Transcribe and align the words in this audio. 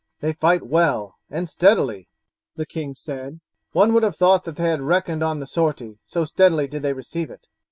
"They 0.19 0.33
fight 0.33 0.65
well 0.65 1.19
and 1.29 1.47
steadily," 1.47 2.07
the 2.55 2.65
king 2.65 2.95
said. 2.95 3.39
"One 3.71 3.93
would 3.93 4.01
have 4.01 4.15
thought 4.15 4.45
that 4.45 4.55
they 4.55 4.63
had 4.69 4.81
reckoned 4.81 5.21
on 5.23 5.39
the 5.39 5.45
sortie, 5.45 5.99
so 6.07 6.25
steadily 6.25 6.65
did 6.67 6.81
they 6.81 6.93
receive 6.93 7.29
it." 7.29 7.47